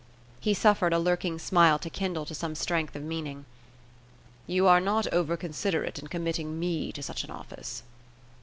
[0.39, 3.45] He suffered a lurking smile to kindle to some strength of meaning.
[4.47, 7.83] "You are not over considerate in committing me to such an office."